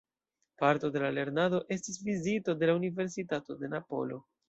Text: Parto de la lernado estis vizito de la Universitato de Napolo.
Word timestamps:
Parto 0.61 0.89
de 0.95 1.03
la 1.03 1.11
lernado 1.17 1.61
estis 1.77 2.01
vizito 2.09 2.59
de 2.65 2.73
la 2.73 2.79
Universitato 2.83 3.63
de 3.65 3.75
Napolo. 3.79 4.25